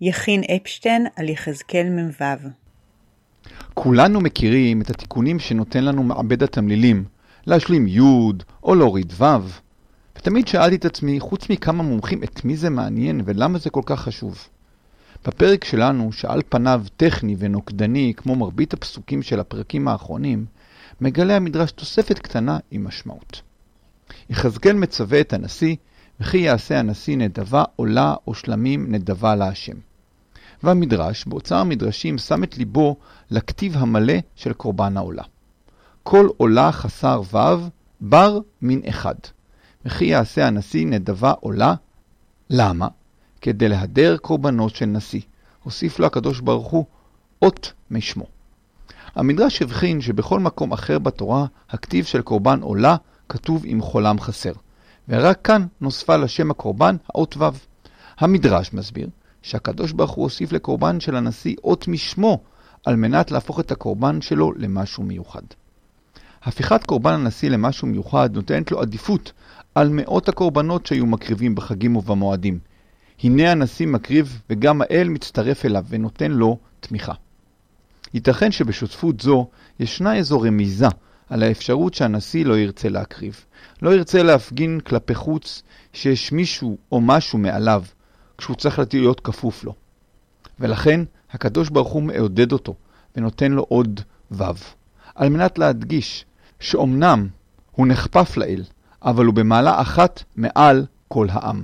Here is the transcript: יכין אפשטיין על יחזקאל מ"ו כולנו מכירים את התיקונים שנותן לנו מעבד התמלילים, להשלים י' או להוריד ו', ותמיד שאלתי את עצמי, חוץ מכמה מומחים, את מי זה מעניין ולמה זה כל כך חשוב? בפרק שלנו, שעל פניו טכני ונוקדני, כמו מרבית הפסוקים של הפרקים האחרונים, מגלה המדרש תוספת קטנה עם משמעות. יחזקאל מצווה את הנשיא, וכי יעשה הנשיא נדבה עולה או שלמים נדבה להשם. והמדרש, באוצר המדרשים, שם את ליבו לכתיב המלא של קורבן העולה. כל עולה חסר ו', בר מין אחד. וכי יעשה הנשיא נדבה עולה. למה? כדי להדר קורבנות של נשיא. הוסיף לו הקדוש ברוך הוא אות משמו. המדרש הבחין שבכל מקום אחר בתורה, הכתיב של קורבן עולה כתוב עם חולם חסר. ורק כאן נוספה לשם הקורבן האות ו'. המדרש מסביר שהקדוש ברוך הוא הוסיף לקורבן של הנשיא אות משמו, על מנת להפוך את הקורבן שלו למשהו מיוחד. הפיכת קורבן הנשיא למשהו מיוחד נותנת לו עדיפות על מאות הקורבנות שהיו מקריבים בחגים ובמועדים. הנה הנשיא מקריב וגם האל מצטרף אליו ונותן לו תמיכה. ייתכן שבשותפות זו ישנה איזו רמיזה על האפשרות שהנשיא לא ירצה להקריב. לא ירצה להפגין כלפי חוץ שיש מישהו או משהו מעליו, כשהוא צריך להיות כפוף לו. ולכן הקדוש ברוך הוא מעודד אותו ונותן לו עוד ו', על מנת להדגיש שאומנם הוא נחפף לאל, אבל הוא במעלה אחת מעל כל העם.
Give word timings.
יכין 0.00 0.42
אפשטיין 0.56 1.06
על 1.16 1.28
יחזקאל 1.28 1.88
מ"ו 1.90 2.24
כולנו 3.74 4.20
מכירים 4.20 4.80
את 4.80 4.90
התיקונים 4.90 5.38
שנותן 5.38 5.84
לנו 5.84 6.02
מעבד 6.02 6.42
התמלילים, 6.42 7.04
להשלים 7.46 7.86
י' 7.86 8.00
או 8.62 8.74
להוריד 8.74 9.12
ו', 9.12 9.24
ותמיד 10.16 10.48
שאלתי 10.48 10.76
את 10.76 10.84
עצמי, 10.84 11.20
חוץ 11.20 11.50
מכמה 11.50 11.82
מומחים, 11.82 12.22
את 12.22 12.44
מי 12.44 12.56
זה 12.56 12.70
מעניין 12.70 13.20
ולמה 13.24 13.58
זה 13.58 13.70
כל 13.70 13.80
כך 13.86 14.00
חשוב? 14.00 14.48
בפרק 15.26 15.64
שלנו, 15.64 16.12
שעל 16.12 16.42
פניו 16.48 16.82
טכני 16.96 17.36
ונוקדני, 17.38 18.12
כמו 18.16 18.36
מרבית 18.36 18.74
הפסוקים 18.74 19.22
של 19.22 19.40
הפרקים 19.40 19.88
האחרונים, 19.88 20.46
מגלה 21.00 21.36
המדרש 21.36 21.72
תוספת 21.72 22.18
קטנה 22.18 22.58
עם 22.70 22.84
משמעות. 22.84 23.42
יחזקאל 24.30 24.76
מצווה 24.76 25.20
את 25.20 25.32
הנשיא, 25.32 25.76
וכי 26.20 26.38
יעשה 26.38 26.78
הנשיא 26.78 27.16
נדבה 27.16 27.64
עולה 27.76 28.14
או 28.26 28.34
שלמים 28.34 28.92
נדבה 28.92 29.34
להשם. 29.34 29.76
והמדרש, 30.62 31.24
באוצר 31.26 31.56
המדרשים, 31.56 32.18
שם 32.18 32.44
את 32.44 32.58
ליבו 32.58 32.96
לכתיב 33.30 33.76
המלא 33.76 34.14
של 34.36 34.52
קורבן 34.52 34.96
העולה. 34.96 35.22
כל 36.02 36.28
עולה 36.36 36.72
חסר 36.72 37.22
ו', 37.32 37.38
בר 38.00 38.38
מין 38.62 38.80
אחד. 38.88 39.14
וכי 39.84 40.04
יעשה 40.04 40.46
הנשיא 40.46 40.86
נדבה 40.86 41.32
עולה. 41.40 41.74
למה? 42.50 42.88
כדי 43.40 43.68
להדר 43.68 44.16
קורבנות 44.16 44.74
של 44.74 44.86
נשיא. 44.86 45.20
הוסיף 45.62 45.98
לו 45.98 46.06
הקדוש 46.06 46.40
ברוך 46.40 46.70
הוא 46.70 46.84
אות 47.42 47.72
משמו. 47.90 48.26
המדרש 49.14 49.62
הבחין 49.62 50.00
שבכל 50.00 50.40
מקום 50.40 50.72
אחר 50.72 50.98
בתורה, 50.98 51.46
הכתיב 51.70 52.04
של 52.04 52.22
קורבן 52.22 52.60
עולה 52.62 52.96
כתוב 53.28 53.62
עם 53.66 53.80
חולם 53.80 54.20
חסר. 54.20 54.52
ורק 55.08 55.40
כאן 55.44 55.66
נוספה 55.80 56.16
לשם 56.16 56.50
הקורבן 56.50 56.96
האות 57.08 57.36
ו'. 57.36 57.44
המדרש 58.18 58.72
מסביר 58.72 59.08
שהקדוש 59.42 59.92
ברוך 59.92 60.10
הוא 60.10 60.22
הוסיף 60.22 60.52
לקורבן 60.52 61.00
של 61.00 61.16
הנשיא 61.16 61.56
אות 61.64 61.88
משמו, 61.88 62.42
על 62.84 62.96
מנת 62.96 63.30
להפוך 63.30 63.60
את 63.60 63.70
הקורבן 63.70 64.20
שלו 64.20 64.52
למשהו 64.56 65.02
מיוחד. 65.02 65.42
הפיכת 66.42 66.84
קורבן 66.84 67.12
הנשיא 67.12 67.50
למשהו 67.50 67.88
מיוחד 67.88 68.34
נותנת 68.34 68.70
לו 68.70 68.80
עדיפות 68.80 69.32
על 69.74 69.88
מאות 69.92 70.28
הקורבנות 70.28 70.86
שהיו 70.86 71.06
מקריבים 71.06 71.54
בחגים 71.54 71.96
ובמועדים. 71.96 72.58
הנה 73.22 73.50
הנשיא 73.50 73.86
מקריב 73.86 74.42
וגם 74.50 74.82
האל 74.82 75.08
מצטרף 75.08 75.64
אליו 75.64 75.84
ונותן 75.88 76.30
לו 76.30 76.58
תמיכה. 76.80 77.12
ייתכן 78.14 78.52
שבשותפות 78.52 79.20
זו 79.20 79.48
ישנה 79.80 80.14
איזו 80.14 80.40
רמיזה 80.40 80.86
על 81.30 81.42
האפשרות 81.42 81.94
שהנשיא 81.94 82.44
לא 82.44 82.58
ירצה 82.58 82.88
להקריב. 82.88 83.44
לא 83.82 83.94
ירצה 83.94 84.22
להפגין 84.22 84.80
כלפי 84.80 85.14
חוץ 85.14 85.62
שיש 85.92 86.32
מישהו 86.32 86.78
או 86.92 87.00
משהו 87.00 87.38
מעליו, 87.38 87.84
כשהוא 88.38 88.56
צריך 88.56 88.80
להיות 88.92 89.20
כפוף 89.20 89.64
לו. 89.64 89.74
ולכן 90.60 91.00
הקדוש 91.30 91.68
ברוך 91.68 91.92
הוא 91.92 92.02
מעודד 92.02 92.52
אותו 92.52 92.74
ונותן 93.16 93.52
לו 93.52 93.62
עוד 93.62 94.00
ו', 94.30 94.42
על 95.14 95.28
מנת 95.28 95.58
להדגיש 95.58 96.24
שאומנם 96.60 97.28
הוא 97.72 97.86
נחפף 97.86 98.36
לאל, 98.36 98.64
אבל 99.02 99.24
הוא 99.24 99.34
במעלה 99.34 99.80
אחת 99.80 100.22
מעל 100.36 100.86
כל 101.08 101.26
העם. 101.30 101.62